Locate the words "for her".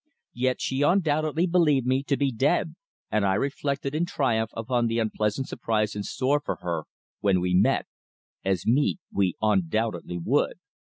6.43-6.85